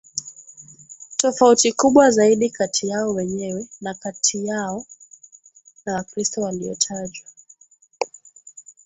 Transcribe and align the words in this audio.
tofauti 1.17 1.71
kubwa 1.73 2.11
zaidi 2.11 2.49
kati 2.49 2.87
yao 2.87 3.13
wenyewe 3.13 3.67
na 3.81 3.93
kati 3.93 4.45
yao 4.47 4.85
na 5.85 5.93
Wakristo 5.95 6.41
waliotajwa 6.41 7.27